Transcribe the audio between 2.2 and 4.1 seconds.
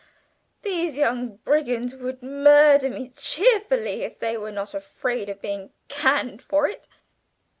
murder me cheerfully,